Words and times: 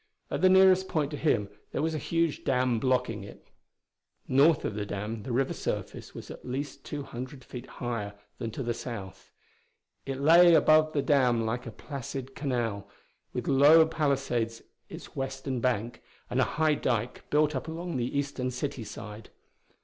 At 0.31 0.41
the 0.41 0.49
nearest 0.49 0.87
point 0.87 1.11
to 1.11 1.15
him 1.17 1.47
there 1.71 1.81
was 1.83 1.93
a 1.93 1.99
huge 1.99 2.43
dam 2.43 2.79
blocking 2.79 3.23
it. 3.23 3.49
North 4.27 4.65
of 4.65 4.73
the 4.73 4.83
dam 4.83 5.21
the 5.21 5.31
river 5.31 5.53
surface 5.53 6.15
was 6.15 6.31
at 6.31 6.43
least 6.43 6.83
two 6.83 7.03
hundred 7.03 7.43
feet 7.43 7.67
higher 7.67 8.15
than 8.39 8.49
to 8.49 8.63
the 8.63 8.73
south. 8.73 9.29
It 10.07 10.19
lay 10.19 10.55
above 10.55 10.93
the 10.93 11.03
dam 11.03 11.45
like 11.45 11.67
a 11.67 11.71
placid 11.71 12.33
canal, 12.33 12.87
with 13.31 13.47
low 13.47 13.85
palisades 13.85 14.63
its 14.89 15.15
western 15.15 15.59
bank 15.59 16.01
and 16.31 16.39
a 16.39 16.45
high 16.57 16.73
dyke 16.73 17.29
built 17.29 17.55
up 17.55 17.67
along 17.67 17.97
the 17.97 18.17
eastern 18.17 18.49
city 18.49 18.83
side. 18.83 19.29